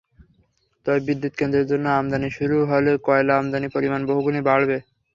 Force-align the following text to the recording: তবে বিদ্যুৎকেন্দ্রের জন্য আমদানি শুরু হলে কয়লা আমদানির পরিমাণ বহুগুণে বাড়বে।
তবে 0.85 0.99
বিদ্যুৎকেন্দ্রের 1.07 1.69
জন্য 1.71 1.85
আমদানি 1.97 2.29
শুরু 2.37 2.57
হলে 2.71 2.91
কয়লা 3.05 3.33
আমদানির 3.37 3.73
পরিমাণ 3.75 4.01
বহুগুণে 4.09 4.41
বাড়বে। 4.47 4.77